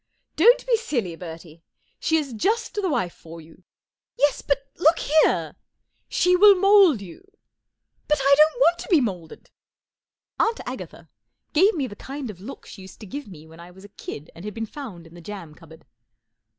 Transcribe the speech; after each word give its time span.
"Don't 0.43 0.65
be 0.65 0.75
Silly, 0.77 1.15
Bertie, 1.15 1.61
She 1.99 2.17
is 2.17 2.33
just 2.33 2.73
the 2.73 2.81
wdfe 2.81 3.11
for 3.11 3.39
you," 3.39 3.61
"Yes, 4.17 4.41
but 4.41 4.67
look 4.79 4.97
here" 4.97 5.55
"She 6.19 6.35
will 6.35 6.55
mould 6.55 7.01
you/' 7.01 7.19
14 7.19 7.31
But 8.07 8.17
1 8.17 8.27
don't 8.35 8.51
w 8.55 8.63
ant 8.71 8.79
to 8.79 8.89
be 8.89 8.99
moulded." 8.99 9.51
Aunt 10.39 10.59
Agatha 10.65 11.07
gave 11.53 11.75
me 11.75 11.85
the 11.85 11.95
kind 11.95 12.31
of 12.31 12.41
look 12.41 12.65
she 12.65 12.81
used 12.81 12.99
to 13.01 13.05
give 13.05 13.27
me 13.27 13.45
when 13.45 13.59
I 13.59 13.69
was 13.69 13.85
a 13.85 13.89
kid 13.89 14.31
and 14.33 14.43
had 14.43 14.55
been 14.55 14.65
found 14.65 15.05
in 15.05 15.13
the 15.13 15.21
jam 15.21 15.53
cupboard. 15.53 15.85